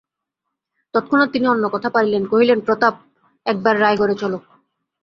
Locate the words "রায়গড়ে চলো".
3.79-4.37